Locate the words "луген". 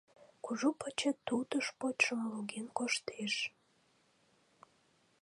2.31-2.67